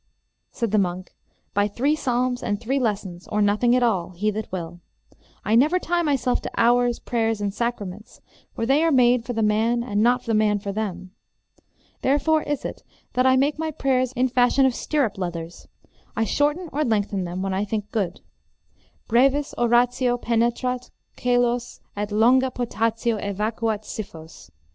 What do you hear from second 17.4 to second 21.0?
when I think good. Brevis oratio penetrat